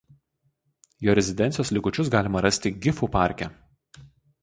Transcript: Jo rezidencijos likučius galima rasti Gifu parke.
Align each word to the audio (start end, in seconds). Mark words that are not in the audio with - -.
Jo 1.09 1.15
rezidencijos 1.19 1.73
likučius 1.77 2.11
galima 2.17 2.45
rasti 2.49 2.75
Gifu 2.87 3.15
parke. 3.19 3.55